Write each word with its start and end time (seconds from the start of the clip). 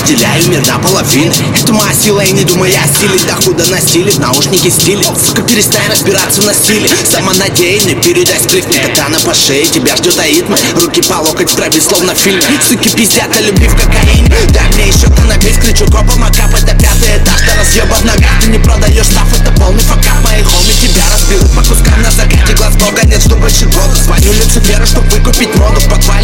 разделяю 0.00 0.48
мир 0.48 0.66
на 0.66 0.78
половины. 0.78 1.34
Это 1.54 1.72
моя 1.72 1.92
сила 1.92 2.20
и 2.20 2.32
не 2.32 2.44
думай 2.44 2.70
о 2.72 2.98
силе. 2.98 3.20
Да 3.26 3.34
худо 3.34 3.64
насилие, 3.66 4.14
наушники 4.18 4.70
стиле 4.70 5.04
Сука, 5.04 5.42
перестань 5.42 5.88
разбираться 5.90 6.42
на 6.42 6.54
стиле 6.54 6.88
Самонадеянный, 7.10 7.94
передай 7.96 8.38
скрипни 8.40 8.76
Катана 8.78 9.18
по 9.20 9.34
шее, 9.34 9.66
тебя 9.66 9.96
ждет 9.96 10.18
аитмы 10.18 10.56
Руки 10.80 11.02
по 11.02 11.14
локоть 11.14 11.50
в 11.50 11.54
траве, 11.54 11.80
словно 11.80 12.14
в 12.14 12.18
фильме. 12.18 12.42
Суки 12.66 12.88
пиздят 12.88 13.34
о 13.36 13.40
любви 13.40 13.68
в 13.68 13.76
кокаине. 13.76 14.32
Дай 14.50 14.68
мне 14.74 14.88
еще 14.88 15.06
каннабис, 15.08 15.58
кричу 15.58 15.86
копом, 15.86 16.24
а 16.24 16.28
кап 16.28 16.54
Это 16.54 16.74
пятый 16.76 17.18
этаж, 17.18 17.40
ты 17.40 17.58
разъеба 17.58 17.94
в 17.94 18.04
ногах 18.04 18.40
Ты 18.42 18.48
не 18.48 18.58
продаешь 18.58 19.06
став, 19.06 19.26
это 19.32 19.52
полный 19.52 19.82
факап. 19.82 20.16
Мои 20.24 20.42
хоми 20.42 20.72
тебя 20.80 21.04
разберут 21.12 21.50
по 21.52 21.62
кускам 21.62 22.02
на 22.02 22.10
закате. 22.10 22.54
Глаз 22.54 22.76
бога 22.76 23.04
нет, 23.04 23.20
что 23.20 23.36
больше 23.36 23.66
года 23.66 23.94
Звоню 23.94 24.32
Люциферу, 24.32 24.86
чтоб 24.86 25.04
выкупить 25.12 25.54
моду 25.56 25.80
В 25.80 25.88
подвале 25.88 26.19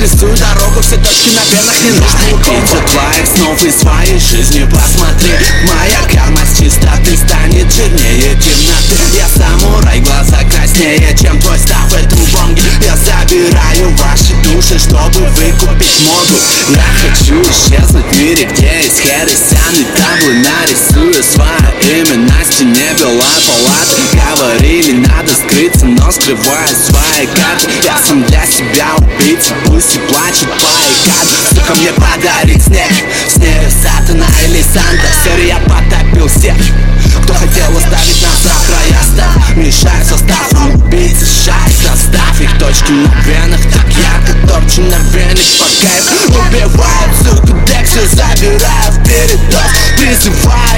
рисую 0.00 0.36
дорогу 0.36 0.80
Все 0.80 0.96
точки 0.96 1.30
на 1.30 1.42
венах 1.50 1.76
не 1.82 1.90
нужно 1.90 2.18
Убийца 2.32 2.76
твоих 2.90 3.26
снов 3.26 3.64
и 3.64 3.70
своей 3.70 4.18
жизни 4.18 4.68
Посмотри, 4.70 5.32
моя 5.66 6.00
карма 6.12 6.40
с 6.46 6.58
чистоты 6.58 7.16
Станет 7.16 7.72
жирнее 7.72 8.34
темноты. 8.36 8.96
Я 9.16 9.28
самурай, 9.28 10.00
глаза 10.00 10.38
краснее, 10.44 11.16
чем 11.20 11.40
твой 11.40 11.58
став 11.58 11.92
Это 11.92 12.16
бомги 12.16 12.62
Я 12.84 12.96
забираю 12.96 13.96
ваши 13.96 14.34
души, 14.44 14.78
чтобы 14.78 15.26
выкупить 15.30 16.00
моду. 16.06 16.38
Я 16.70 16.84
хочу 17.02 17.42
исчезнуть 17.42 18.06
в 18.12 18.18
мире, 18.18 18.44
где 18.44 18.82
есть 18.82 19.00
и 19.00 19.84
таблы 19.96 20.34
Нарисую 20.34 21.22
свое 21.22 21.68
имя. 21.82 22.28
На 22.28 22.44
стене 22.44 22.94
белой 22.98 23.38
палаты 23.46 23.98
Говорили, 24.12 25.06
надо 25.06 25.32
скрыться, 25.32 25.86
но 25.86 26.10
скрываю 26.10 26.68
свои 26.68 27.26
карты. 27.26 27.70
Я 27.84 27.98
сам 28.06 28.22
для 28.24 28.44
себя 28.46 28.97
убийца, 29.38 29.54
пусть 29.64 29.96
и 29.96 29.98
плачет 29.98 30.48
баррикад 30.48 31.28
Сука, 31.50 31.74
мне 31.74 31.92
подарить 31.92 32.64
снег, 32.64 32.90
снег 33.28 33.70
сатана 33.70 34.26
или 34.44 34.62
Санта 34.62 35.08
Сори, 35.24 35.46
я 35.46 35.58
потопил 35.58 36.28
всех, 36.28 36.56
кто 37.22 37.34
хотел 37.34 37.76
оставить 37.76 38.22
нас 38.22 38.42
завтра 38.42 38.76
Я 38.90 39.02
стал, 39.02 39.56
мешаю 39.56 40.04
составом 40.04 40.74
убийцы, 40.74 41.26
шай 41.26 41.72
состав. 41.72 42.40
Их 42.40 42.58
точки 42.58 42.92
на 42.92 43.10
венах, 43.22 43.60
так 43.72 43.86
ярко 43.88 44.46
торчу 44.46 44.82
на 44.82 44.98
веник 45.10 45.58
по 45.58 45.64
кайфу. 45.64 46.14
Убиваю, 46.28 47.10
сука, 47.22 47.54
Декси, 47.66 48.06
забираю 48.12 48.92
в 48.92 48.98
Призываю 49.98 50.77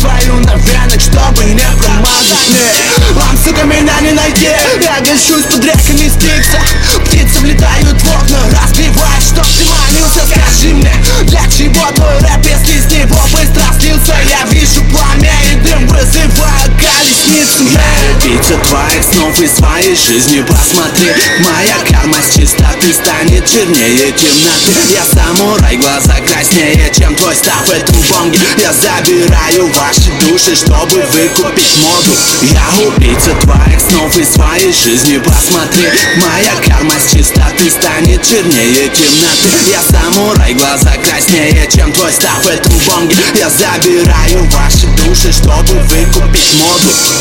свою 0.00 0.40
на 0.40 0.54
венах, 0.54 1.00
чтобы 1.00 1.44
не 1.44 1.66
промазать. 1.78 2.48
Мне 2.48 3.12
Вам, 3.12 3.36
сука, 3.44 3.64
меня 3.64 4.00
не 4.00 4.12
найти. 4.12 4.48
Я 4.80 5.00
гощусь 5.00 5.44
под 5.44 5.62
реками 5.64 6.08
стикса 6.08 6.58
Птицы 7.04 7.40
влетают 7.40 8.00
в 8.00 8.16
окна, 8.16 8.38
разбивают, 8.62 9.22
чтоб 9.22 9.44
ты 9.44 9.64
молился. 9.64 10.26
Скажи 10.26 10.74
мне, 10.74 10.92
Убийца 18.20 18.58
твоих 18.68 19.02
снов 19.02 19.40
и 19.40 19.46
своей 19.46 19.96
жизни. 19.96 20.42
Посмотри, 20.42 21.08
моя 21.38 21.76
карма 21.90 22.16
с 22.20 22.34
чистоты 22.34 22.92
Станет 22.92 23.48
жирнее 23.48 24.12
темноты. 24.12 24.92
Я 24.92 25.04
самурай, 25.04 25.76
глаза 25.76 26.16
краснее, 26.26 26.92
чем 26.96 27.14
твой 27.14 27.34
став 27.34 27.68
Это 27.70 27.92
бомги 28.10 28.38
Я 28.58 28.72
забираю 28.72 29.72
ваши 29.72 30.10
души, 30.20 30.54
чтобы 30.54 31.02
выкупить 31.02 31.78
моду. 31.78 32.12
Я 32.42 32.88
убийца 32.88 33.30
твоих 33.40 33.80
снов 33.80 34.16
и 34.18 34.24
своей 34.24 34.72
жизни. 34.72 35.18
Посмотри, 35.18 35.86
моя 36.16 36.54
карма 36.66 36.94
с 37.00 37.12
чистоты 37.12 37.70
Станет 37.70 38.26
жирнее 38.26 38.88
темноты. 38.88 39.70
Я 39.70 39.80
самурай, 39.82 40.52
глаза 40.54 40.92
краснее, 41.02 41.66
чем 41.74 41.90
твой 41.92 42.12
став 42.12 42.46
Это 42.46 42.68
бомги 42.86 43.16
Я 43.34 43.48
забираю 43.48 44.44
ваши 44.50 44.86
души, 45.04 45.32
чтобы 45.32 45.80
выкупить 45.84 46.54
моду 46.60 47.19